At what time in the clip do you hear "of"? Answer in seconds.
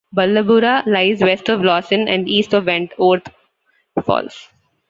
1.47-1.61, 2.55-2.65